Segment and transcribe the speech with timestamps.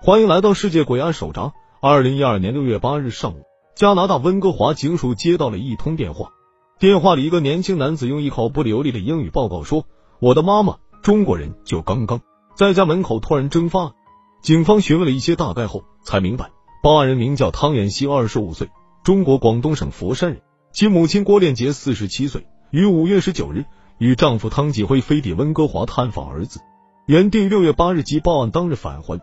[0.00, 1.52] 欢迎来到世界鬼案手札。
[1.80, 3.42] 二零一二年六月八日上午，
[3.74, 6.30] 加拿大温哥华警署接到了一通电话，
[6.78, 9.86] 电话里一个年轻男子用一口不流利的英语报告说
[10.22, 12.20] ：“我的妈妈，中国人，就刚刚
[12.54, 13.92] 在家门口突然蒸发了。”
[14.40, 18.70] 警方询问了一些大概后，才明白报案人名叫汤远西，二十五岁，
[19.02, 23.64] 中国广东省佛山人，其母亲郭炼杰四十七岁，于五月十九日
[23.98, 26.60] 与丈夫汤继辉飞抵温哥华探访儿子，
[27.04, 29.20] 原定六月八日即报案当日返还。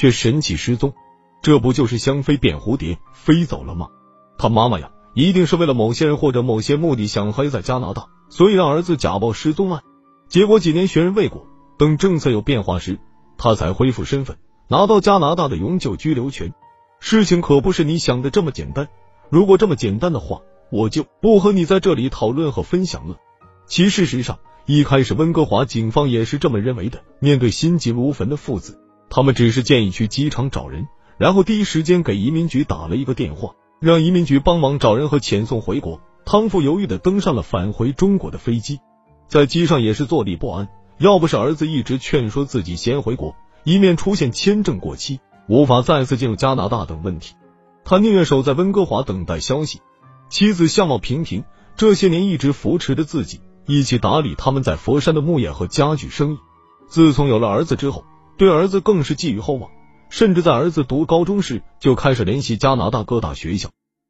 [0.00, 0.94] 却神奇失踪，
[1.42, 3.88] 这不就是香妃变蝴蝶飞走了吗？
[4.38, 9.82] 他妈妈呀，一定是为了某些人或者某些目的想黑在加拿大，所以让儿子假报失踪案。
[10.26, 11.46] 结果几年悬人未果，
[11.78, 12.98] 等政策有变化时，
[13.36, 16.54] 他才恢复身份，拿到加拿大的永久居留权。
[16.98, 18.88] 事情可不是你想的这么简单。
[19.28, 20.40] 如果这么简单的话，
[20.72, 23.16] 我就不和你在这里讨论和分享了。
[23.66, 27.02] 其事实上，一开始温哥华警方也是这么认为的。
[27.18, 28.78] 面对心急如焚的父子。
[29.10, 30.86] 他们只是建议去机场找人，
[31.18, 36.00] 然后第一时间给移民局打了一个电话，让移民局帮忙找人和遣送回国。
[36.24, 38.78] 汤富犹豫的登上了返回中国的飞机，
[39.26, 40.68] 在机上也是坐立不安。
[40.98, 43.34] 要不是儿子一直劝说自己先回国，
[43.64, 45.18] 以免出现签证过期、
[45.48, 47.34] 无法再次进入加拿大等问题，
[47.84, 49.80] 他宁愿守在温哥华等待消息。
[50.28, 51.42] 妻子相貌平平，
[51.74, 56.38] 这些年一直扶持着自己，一起打理他们在佛山的木业和家具生意。
[56.86, 58.04] 自从有了儿子之后。
[58.40, 59.70] 对儿子更是寄予厚望，
[60.08, 63.68] 甚至在儿子读高中时就开始联系加拿大各大学校，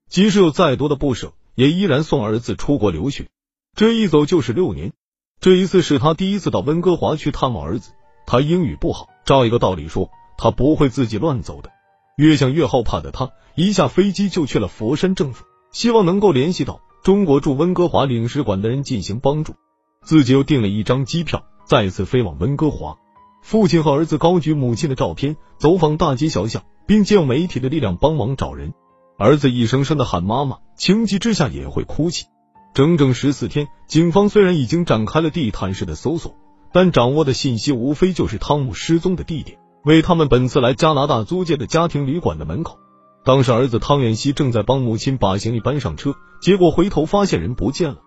[0.09, 3.27] 即使有再多的不舍，也依然送儿子出国留学。
[3.75, 4.93] 这一走就是六年。
[5.41, 7.91] 这一次是他第一次到温哥华去探望儿子。
[8.25, 11.73] 他英语不好，照一个道理说，他不会自己乱走的。
[12.17, 19.57] 越想越后怕的他，一下飞机就去了佛山政府，希望能够联系到中国驻温哥华领事馆的人进行帮助。
[20.05, 22.97] 自己又订了一张机票，再次飞往温哥华。
[23.43, 28.75] 父亲和儿子高举母亲的照片，走访大街小巷，并借用媒体的力量帮忙找人。
[29.19, 32.27] 儿子一声声的喊妈妈，情急之下也会哭泣。
[32.73, 36.37] 整整十四天，警方虽然已经展开了地毯式的搜索，
[36.73, 42.79] 但掌握的信息无非就是汤姆失踪的地点，为他们本次来加拿大租借的家庭旅馆的门口。
[43.25, 47.99] 当时儿子汤远熙正在帮母亲把行李搬上车，结果回头发现人不见了，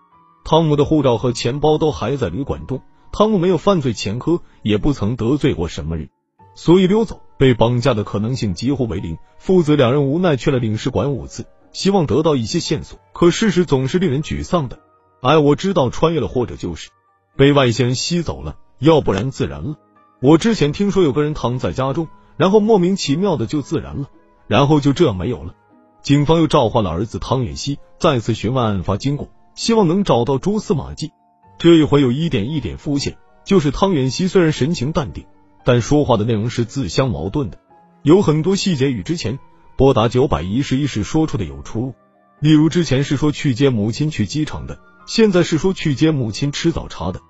[0.46, 2.82] 汤姆的护照和钱包都还在旅馆中。
[3.14, 6.10] 汤姆没有犯罪前科，也不曾得罪过什么人，
[6.56, 9.20] 所以溜走、被绑架的可能性几乎为零。
[9.38, 14.80] 父子两人无奈去了领事馆五次，希望得到一些线索，可事实总是令人沮丧的。
[15.22, 16.90] 哎，我知道穿越了，或者就是
[17.38, 19.76] 被外星人吸走了，要不然自燃了。
[20.20, 24.10] 我之前听说有个人躺在家中，然后莫名其妙的就自燃了，
[24.48, 25.54] 然后就这样没有了。
[26.02, 31.12] 警方又召唤了儿子汤远熙，再次询问案发经过，希望能找到蛛丝马迹。
[31.58, 35.26] 这一回有一点一点浮现，就是汤远熙虽然神情淡定，
[35.64, 37.60] 但说话的内容是自相矛盾的，
[38.02, 39.40] 有很多细节与之前
[39.78, 41.94] 拨打九百一十一时说出的有出入。
[42.40, 47.22] 例如之前是说去接母亲去机场的，现在是说去接母亲吃早茶的；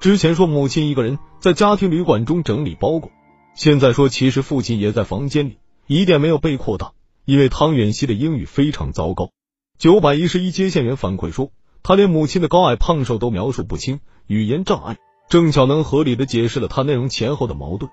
[0.00, 3.10] 之前说母亲一个人在家庭旅馆中整理包裹，
[3.54, 6.92] 现在说其实父亲也在房间里，疑点没有被扩大，
[7.26, 9.30] 因为汤远熙的英语非常糟糕。
[9.78, 11.50] 九百一十一接线员反馈说。
[11.82, 14.98] 他连母亲的高矮胖瘦都描述不清，语言障碍，
[15.28, 17.90] 正巧能合理的解释了他内容前后的矛盾。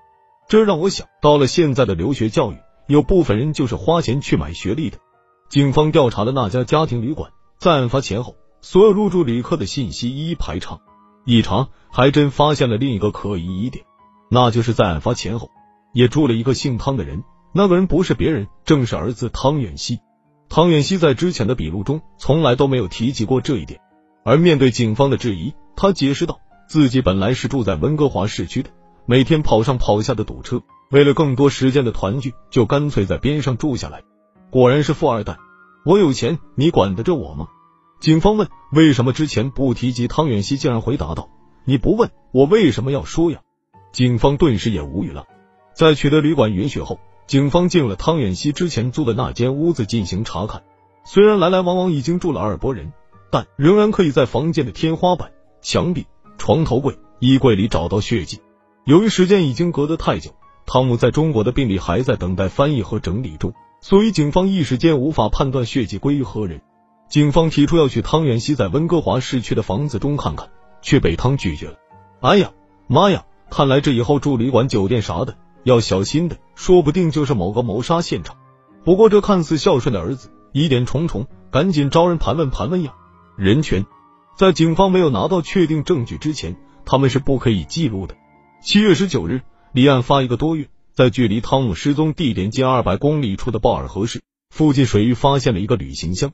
[0.48, 2.56] 这让我想到了现在的留学教育，
[2.86, 4.98] 有部分人就是花钱去买学历的。
[5.48, 10.78] 警方调查的那家家庭旅馆，在案发前后，所有入住旅客的信息一一排查，
[11.24, 13.84] 一查还真发现了另一个可疑疑点，
[14.30, 15.50] 那就是在案发前后
[15.92, 19.98] 也住了一个姓汤的人，那个人不是别人，正是儿子汤远熙。
[20.52, 23.80] 汤远熙在之前的笔录中从来都没有提及过这一点，
[24.24, 28.70] 而面对警方的质疑，他解释道：“自己本来是住在温哥华市区的，
[29.06, 34.02] 每天跑上跑下的堵车，为了更多时间的团聚，就干脆在边上住下来。
[34.50, 35.38] 果然是富二代，
[35.84, 37.46] 我有钱，你管得着我吗？”
[38.02, 41.28] 警方问：“为什么之前不提及？”汤远熙竟然回答道
[41.64, 43.38] ：“你不问，我为什么要说呀？”
[43.94, 45.26] 警方顿时也无语了。
[45.74, 46.98] 在取得旅馆允许后。
[47.30, 50.64] 警方进了汤远熙之前租的那间屋子进行查看，
[51.04, 52.92] 虽然来来往往已经住了二拨人，
[53.30, 55.30] 但仍然可以在房间的天花板、
[55.62, 58.40] 墙壁、床头柜、衣柜里找到血迹。
[58.84, 60.32] 由于时间已经隔得太久，
[60.66, 66.60] 汤姆在中国的病历还在等待翻译和整理中，所以警方一时间无法判断血迹归于何人。
[67.08, 70.48] 警方提出要去汤远熙在温哥华市区的房子中看看，
[70.82, 71.74] 却被汤拒绝了。
[72.22, 72.50] 哎呀
[72.88, 73.24] 妈呀！
[73.50, 75.36] 看来这以后住旅馆、酒店啥的。
[75.62, 78.36] 要小心的，说不定就是某个谋杀现场。
[78.84, 82.94] 不过这看似孝顺的儿子疑点重重，赶紧招人盘问盘问呀！
[83.36, 83.84] 人权
[84.36, 88.16] 在警方没有拿到确定证据之前，他们是不可以记录的。
[88.62, 89.42] 七月十九日，
[89.72, 96.32] 离案发一个多月，在距离汤姆失踪地点近二百公里处的鲍尔河市附近水域发现了一个旅行箱。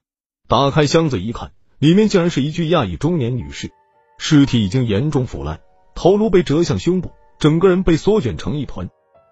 [0.48, 3.70] 打开箱子一看，里面竟然是一具亚裔中年女士，
[4.18, 5.60] 尸体已经严重腐烂，
[5.94, 8.88] 头颅被折向胸部，整个人被缩卷成一团。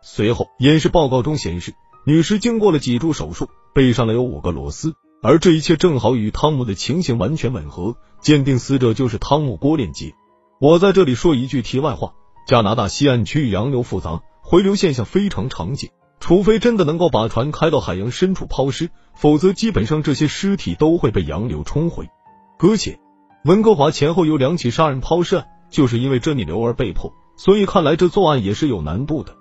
[0.06, 1.72] 随后，验尸报告中显示，
[2.04, 10.12] 女尸经过了脊柱手术，背上了有五个螺丝，而这一切正好与汤姆的情形完全吻合，鉴定死者就是汤姆郭连杰。
[10.60, 12.12] 我在这里说一句题外话：
[12.46, 15.90] 加拿大西岸区域洋流复杂，回流现象非常常见。
[16.20, 22.10] 除非真的能够把船开到海洋深处抛尸，否则基本上这些尸体都会被洋流冲毁
[22.58, 23.00] 搁浅。
[23.46, 29.34] 温哥华前后有两起杀人抛尸案，就是因为这逆流而被迫，所以看来这作案也是有难度的，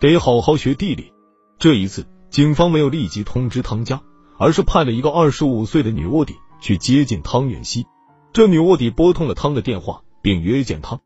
[0.00, 1.12] 得好好学地理。
[1.58, 4.00] 这一次，警方没有立即通知汤家，
[4.38, 7.84] 而是派了一个二十五岁的女卧底去接近汤远熙。
[8.32, 11.00] 这女卧底拨通了汤的电话，并约见他。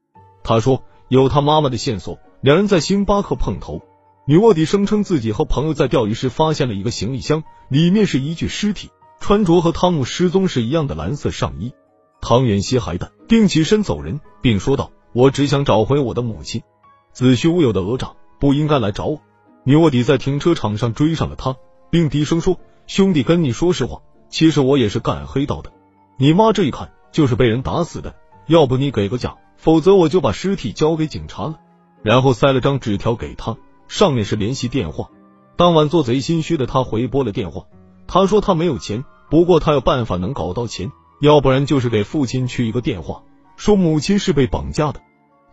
[0.44, 3.82] 他说有他妈妈的线索，两人在星巴克碰头。
[4.26, 11.72] 女卧底声称自己和朋友在钓鱼时发现了一个行李箱，里面是一具尸体，穿着和汤姆失踪时一样的蓝色上衣。
[12.20, 16.62] 汤远熙还淡定起身走人，并说道：“我只想找回我的母亲，
[17.12, 18.12] 子虚乌有的讹诈
[18.44, 19.22] 不应该来找我。”
[19.64, 21.56] 女卧底在停车场上追上了他，
[21.88, 25.72] 并低声说：“兄弟，跟你说实话，其实我也是干黑道的。
[26.18, 28.14] 你妈这一看就是被人打死的，
[28.46, 31.58] 要不你给个价，否则我就把尸体交给警察了。”
[32.04, 33.56] 然后塞了张纸条给他。
[33.88, 35.08] 上面是联系电话。
[35.56, 37.64] 当晚做贼心虚的他回拨了电话，
[38.06, 40.92] 他说他没有钱，不过他有办法能搞到钱，
[41.22, 43.22] 要不然就是给父亲去一个电话，
[43.56, 45.00] 说母亲是被绑架的。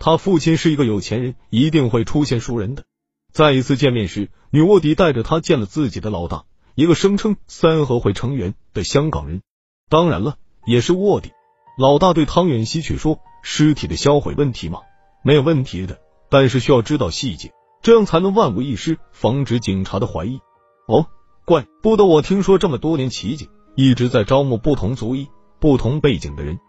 [0.04, 2.86] 他父亲是一个有钱人，一定会出现熟人的。
[3.32, 9.44] 再一次见面时，女卧底带着他见了自己的老大，一个声称三合会成员的香港人，
[9.90, 11.30] 当然了，也是卧底。
[11.78, 14.80] 老大对汤远西去说：“尸体的销毁问题吗？
[15.24, 16.00] 没有问题的，
[16.32, 17.52] 但是需要知道细节。”
[17.84, 20.40] 这样才能万无一失，防止警察的怀疑。
[20.88, 21.06] 哦，
[21.46, 25.28] 怪不得我听说这么多年，奇警一直在招募不同族裔、
[25.60, 26.60] 不同背景的人。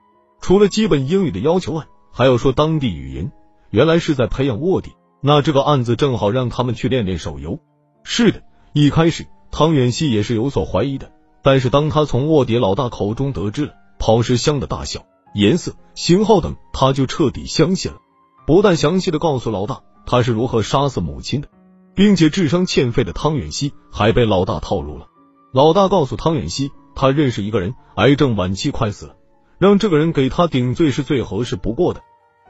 [0.43, 3.33] 除了基本英语的要求外，还要说当地语言。
[3.71, 4.93] 原来是在培养卧底。
[5.21, 7.59] 那这个案子正好让他们去练练手游。
[8.05, 8.43] 是的，
[8.73, 11.11] 一开始汤远熙也是有所怀疑的，
[11.43, 15.05] 但是当他从卧底老大口中得知了抛尸箱的大小、
[15.35, 17.99] 颜色、型号等，他就彻底相信了。
[18.47, 19.81] 不但详细的告诉老大。
[20.05, 21.49] 他是如何杀死母亲的，
[21.95, 25.07] 并且智商欠费的汤远熙还被老大套路了。
[25.53, 29.15] 老大告诉汤远熙，他认识一个人，癌症晚期快死了，
[29.63, 32.01] 让这个人给他顶罪是最合适不过的。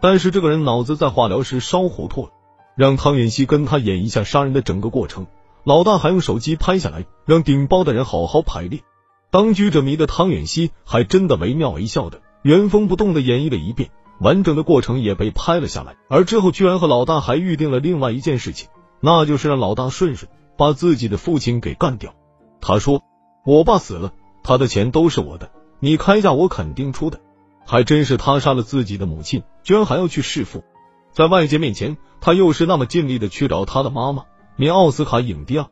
[0.00, 2.31] 但是这个人脑子在化疗时烧糊涂了，
[2.75, 5.26] 让汤远熙跟他演一下杀人的整个过程。
[5.62, 8.81] 老大还用手机拍下来，让顶包的人好好排列。
[9.31, 13.91] 当局者迷的汤远熙还真的惟妙惟肖的原封不动的演绎了一遍。
[14.19, 18.70] 完整的过程也被拍了下来，而之后居然和老大还预定了另外一件事情，
[19.00, 22.15] 那就是让老大顺顺把自己的父亲给干掉。
[22.62, 23.03] 他说
[23.44, 24.12] ：“我爸死了，
[24.43, 25.50] 他的钱都是我的，
[25.84, 27.20] 你开价我肯定出的。”
[27.67, 30.64] 还真是他杀了自己的母亲，居然还要去弑父，
[31.12, 34.25] 在外界面前，他又是那么尽力的去找他的妈妈，
[34.56, 35.69] 名奥斯卡影帝啊！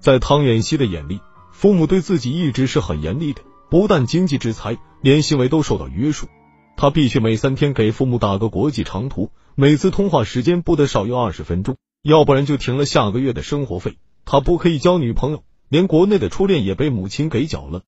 [0.00, 1.20] 在汤远熙的眼里，
[1.52, 6.28] 父母对自己一直是很严厉的，不但经济制裁，连行为都受到约束。
[6.76, 13.98] 他必须每三天给父母打个国际长途，每次通话时间不得少于二十分钟，要不然就停了下个月的生活费。
[14.24, 17.82] 他不可以交女朋友，连国内的初恋也被母亲给缴了。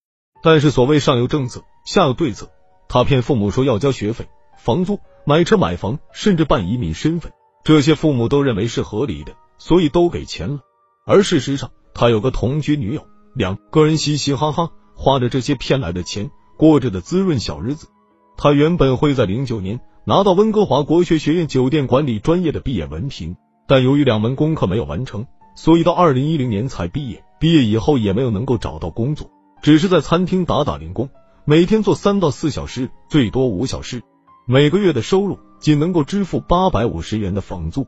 [0.47, 2.51] 但是所谓上有政策，下有对策，
[2.89, 7.33] 他骗父母说要交学费、房租、买车买房，甚至办移民身份，
[7.65, 10.61] 这些父母都认为是合理的，所以都给钱了。
[11.05, 17.89] 而事实上，他有个同居女友，两个人嘻嘻哈哈，花着这些骗来的钱，过着的滋润小日子。
[18.37, 23.35] 他原本会在零九年拿到温哥华国学学院酒店管理专业的毕业文凭，
[23.67, 25.27] 但由于两门功课没有完成，
[25.57, 27.25] 所以到二零一零年才毕业。
[27.41, 29.29] 毕业以后也没有能够找到工作，
[29.63, 31.11] 只是在餐厅打打零工，
[31.45, 34.03] 每天做三到四小时，最多五小时，
[34.47, 37.87] 每个月的收入仅能够支付八百五十元的房租。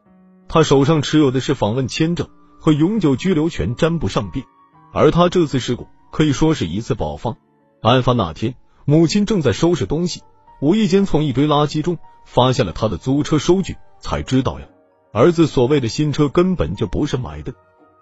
[0.48, 4.44] 他手上持有的是访问签证和永久居留权，沾不上边。
[4.92, 7.36] 而他这次事故可以说是一次爆发。
[7.82, 10.22] 案发那天，母亲正在收拾东西。
[10.60, 14.66] 无意间从一堆垃圾中发现了他的租车收据，才知道呀，
[15.12, 17.54] 儿子所谓的新车根本就不是买的，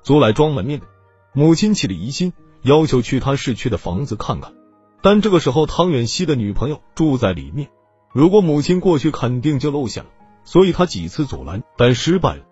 [0.02, 0.86] 租来装门面的。
[1.34, 2.32] 母亲起了疑心，
[2.66, 4.52] 要求去他市区的房子看看。
[5.00, 7.68] 但这个时候，汤远熙的女朋友住在里面，
[8.12, 10.10] 如果母亲过去，肯定就露馅了。
[10.42, 12.42] 所以他几次阻拦，但失败了。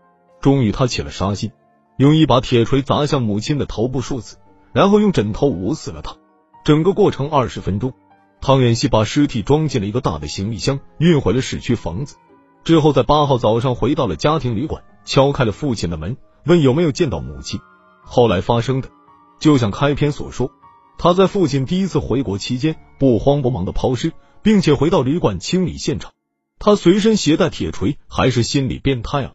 [0.40, 1.50] 终于，他起了杀心，
[1.96, 4.36] 用一把铁锤砸向母亲的头部数次，
[4.72, 6.16] 然后用枕头捂死了她。
[6.64, 7.92] 整个过程二十分钟。
[8.40, 12.16] 汤远熙把尸体装进了一个大的行李箱，运回了市区房子。
[12.62, 17.58] 之后，在八号早上回到了家庭旅馆，敲开了父亲的门，问有没有见到母亲。
[18.02, 18.90] 后来发生的，
[19.38, 20.50] 就像开篇所说，
[20.98, 24.12] 他在父亲第一次回国期间不慌不忙的抛尸，
[24.42, 26.12] 并且回到旅馆清理现场。
[26.58, 29.32] 他随身携带铁锤，还是心理变态啊？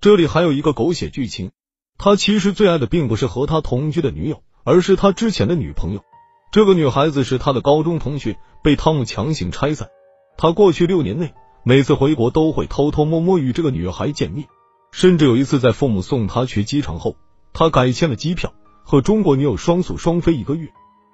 [0.00, 1.52] 这里还有一个狗血剧情，
[1.96, 6.02] 他其实最爱的并不是和他同居的女友，而是他之前的女朋友。
[6.50, 9.88] 这个女孩子是他的高中同学，被汤姆强行拆散。
[10.36, 14.48] 他过去六年内，每次回国都会偷偷摸摸与这个女孩见面，
[14.90, 17.16] 甚至有一次在父母送他去机场后，
[17.52, 18.52] 他改签了机票，
[18.82, 20.68] 和中国女友双宿双飞一个月。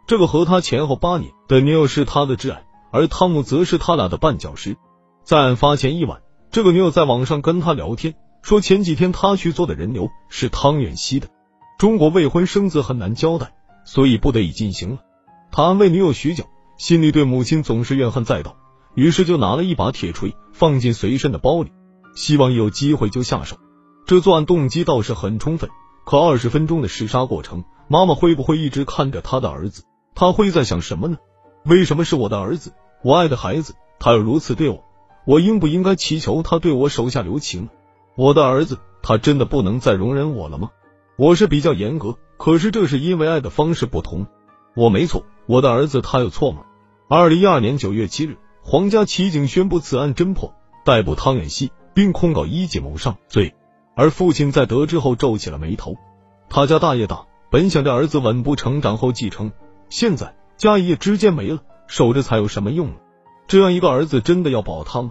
[0.07, 4.77] 这个和他前后八年的女友是他的挚爱，而汤姆则是他俩的绊脚石。
[5.23, 11.29] 在案发前一晚，这个女友在网上跟他聊天，说前几天他去做的人流是汤远熙的。
[11.79, 13.53] 中国未婚生子很难交代，
[13.85, 14.99] 所以不得已进行了。
[15.53, 16.45] 他安慰女友许久，
[16.79, 18.57] 心里对母亲总是怨恨载道，
[18.95, 21.71] 于是就拿了一把铁锤放进随身的包里，
[22.15, 23.57] 希望有机会就下手。
[24.07, 25.69] 这作案动机倒是很充分，
[26.09, 29.85] 可二十分钟的弑杀过程，妈妈会不会一直看着他的儿子？
[30.15, 31.19] 他会在想什么呢？
[31.67, 32.73] 为什么是我的儿子？
[33.05, 34.83] 我爱的孩子，他又如此对我，
[35.27, 37.69] 我应不应该祈求他对我手下留情？
[38.17, 40.71] 我的儿子，他真的不能再容忍我了吗？
[41.19, 44.27] 我是比较严格，可是这是因为爱的方式不同。
[44.75, 45.27] 我没错。
[45.45, 46.63] 我的儿子他有错吗？
[47.07, 50.55] 二零一二年九月七日，皇家骑警宣布此案侦破，
[50.87, 53.55] 逮捕汤远熙，并控告一级谋杀罪。
[53.99, 55.97] 而父亲在得知后皱起了眉头。
[56.49, 59.51] 他家大业大，本想着儿子稳步成长后继承，
[59.91, 62.95] 现在家业直接没了，守着才有什么用呢？
[63.49, 65.11] 这样一个儿子真的要保他吗？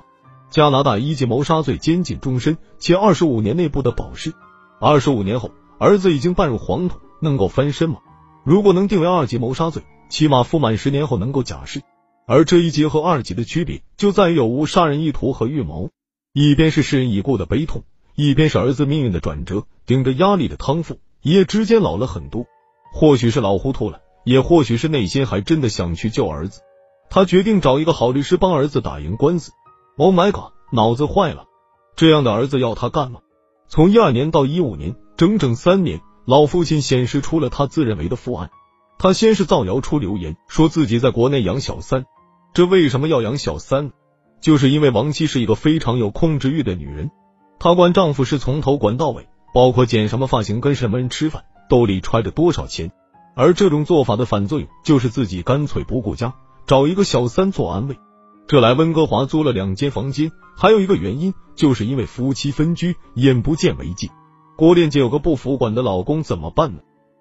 [0.49, 4.33] 加拿大一级谋杀罪监禁终身，且二十五年内不得保释。
[4.79, 7.97] 二十五年后，儿子已经半入黄土，能够翻身吗？
[8.45, 9.83] 如果能定为二级谋杀罪。
[10.07, 11.81] 起码服满十年后能够假释，
[12.25, 15.89] 而这一级和二级的区别就在于有无杀人意图和预谋。
[16.31, 17.83] 一边是世人已故的悲痛，
[18.19, 19.67] 一边是儿子命运的转折。
[19.85, 22.47] 顶着压力的康复一夜之间老了很多，
[22.91, 26.61] 或许是老糊涂了，也或许是内心还真的想去救儿子。
[27.11, 29.51] 他决定找一个好律师帮儿子打赢官司。
[29.95, 31.45] Oh my god，脑子坏了！
[31.95, 33.19] 这样的儿子要他干吗？
[33.69, 38.49] 从一二年到一五年，整整三年，老父亲显示出了他自认为的父爱。
[38.97, 42.05] 他先是造谣出流言，说自己在国内养小三。
[42.53, 43.91] 这为什么要养小三？
[44.41, 47.11] 就是因为王妻是一个非常有控制欲的女人，
[47.59, 52.91] 她管丈夫是从头管到尾，包括剪什么发型、跟什么人吃饭、兜里揣着多少钱。
[53.35, 56.33] 而这种做法的反作用，就是自己干脆不顾家，
[56.65, 57.97] 找一个小三做安慰。
[58.47, 64.09] 这来温哥华租了两间房间，还有一个原因，就是因为夫妻分居，眼不见为净。
[64.55, 66.79] 郭恋姐有个不服管的老公，怎么办呢？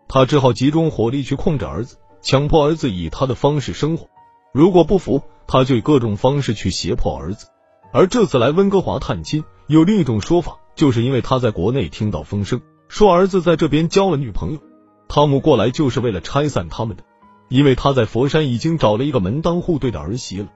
[0.08, 4.06] 她只好集中火力去控制儿子，强迫儿子以她的方式生活。
[4.54, 7.48] 如果不服，她就以各种方式去胁迫儿子。
[7.92, 14.60] 而这次来温哥华探亲，有另一种说法，就是因为他在国内听到风声，说儿子在这边交了女朋友。
[15.08, 17.02] 汤姆过来就是为了拆散他们的，
[17.48, 20.48] 因为他在佛山已经找了一个门当户对的儿媳了。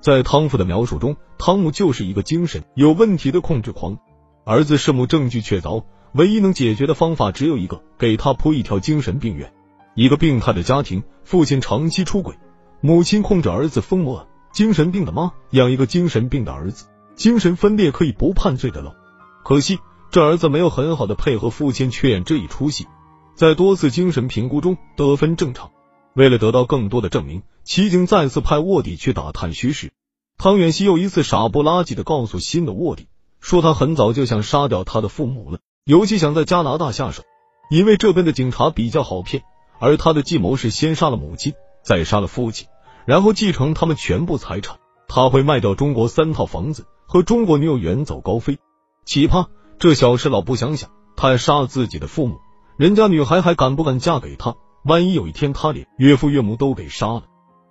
[0.00, 3.98] 在汤父的描述中，汤姆就是一个精神有问题的控制狂。
[4.44, 5.84] 儿子弑母证据确凿。
[6.12, 9.52] 唯一能解决的方法只有一个，给他铺一条精神病院。
[9.94, 12.34] 一个病态的家庭，父亲长期出轨，
[12.80, 16.86] 母亲控制儿子疯魔，精神病的妈养一个精神病的儿子，
[17.18, 18.94] 精神分裂可以不判罪的喽。
[19.44, 22.86] 可惜这儿子没有很好的配合父亲去演这一出戏，
[23.34, 25.72] 在多次精神评估中得分正常。
[26.14, 29.92] 为了得到更多的证明，齐警再次派卧底去打探虚实。
[30.38, 33.08] 汤远熙又一次傻不拉几的告诉新的卧底，
[33.40, 35.58] 说他很早就想杀掉他的父母了。
[35.84, 37.24] 尤其想在加拿大下手，
[37.68, 39.42] 因为这边的警察比较好骗。
[39.80, 42.68] 而他的计谋是先杀了母亲，再杀了父亲，
[43.06, 44.78] 然后继承他们全部财产。
[45.08, 48.58] 他会卖掉中国三套房子，和中国女友远走高飞。
[49.06, 49.46] 奇葩，
[49.78, 52.36] 这小事老不想想，他还杀了自己的父母，
[52.76, 54.56] 人家女孩还敢不敢嫁给他？
[54.84, 57.22] 万一有一天他连岳父岳母都给杀了，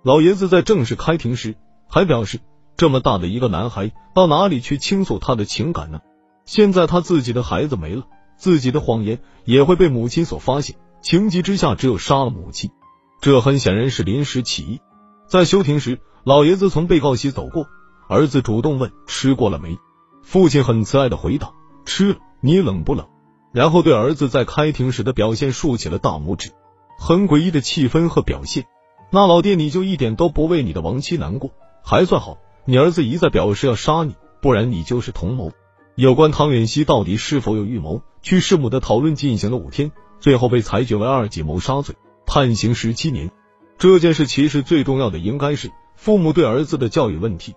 [0.02, 1.54] 老爷子在正式开庭时
[1.88, 2.40] 还表示，
[2.76, 6.00] 这么大的一个男孩到哪里去倾诉他的情感呢？
[6.44, 12.72] 现在他自己的孩子没了，自己的谎言也会被母亲所发现，情急之下只有杀了母亲。
[13.20, 14.80] 这很显然是临时起意。
[15.28, 17.66] 在休庭时，老爷子从被告席走过，
[18.08, 19.78] 儿子主动问吃过了没，
[20.22, 21.52] 父亲很慈爱的回答
[21.84, 23.06] 吃了，你冷不冷？
[23.52, 26.52] 然后对儿子在开庭时的表现竖起了大拇指。
[26.98, 28.64] 很诡异的气氛和表现，
[29.10, 31.50] 那老爹你就一点都不为你的亡妻难过？
[31.84, 35.52] 还算好，你儿子一再表示要杀你，不然你就是同谋。
[35.94, 43.30] 有关汤远熙到底是否有预谋去弑母的讨论进行了五天，最后被裁决为二级谋杀罪，判刑十七年。
[43.76, 47.54] 这件事其实最重要的应该是父母对儿子的教育问题，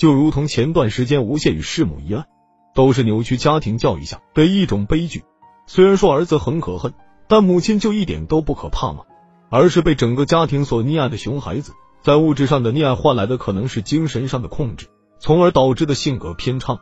[0.00, 2.24] 就如同前段时间吴谢与弑母一案，
[2.74, 5.24] 都是扭曲家庭教育下的一种悲剧。
[5.66, 6.94] 虽然说儿子很可恨，
[7.28, 9.00] 但母亲就一点都不可怕吗？
[9.50, 14.86] 而是被整个家庭所溺爱的熊孩子，在物质上的溺爱换来的可能是精神上的控制，
[15.18, 16.78] 从而导致的性格偏差。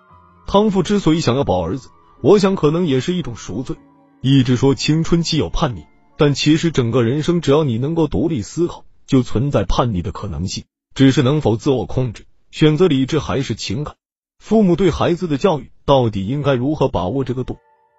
[0.47, 1.89] 汤父之所以想要保儿子，
[2.21, 3.75] 我想可能也是一种赎罪。
[4.21, 13.97] 一直说青春期有叛逆，但其实整个人生，只要你能够独立思考，就存在叛逆的可能性，只是能否自我控制，选择理智还是情感。
[14.39, 17.57] 父母对孩子的教育到底应该如何把握这个度？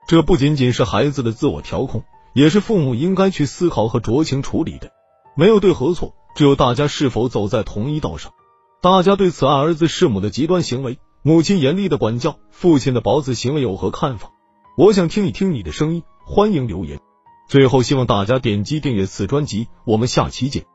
[0.08, 2.04] 这不仅仅是孩子的自我调控，
[2.34, 4.92] 也是父母应该去思考和酌情处理的。
[5.36, 8.32] 没有对和错，只有大家是否走在同一道上。
[8.82, 14.32] 大家对此爱儿子弑母的极端行为，母亲严厉的管教，父亲的保子行为有何看法？
[14.78, 17.00] 我想听一听你的声音，欢迎留言。
[17.50, 20.66] 最后，希望大家点击订阅此专辑，我们下期见。